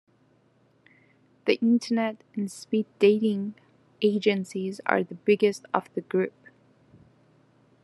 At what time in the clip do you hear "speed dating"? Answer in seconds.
2.51-3.53